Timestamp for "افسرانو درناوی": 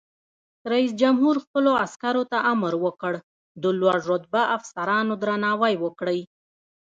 4.57-5.75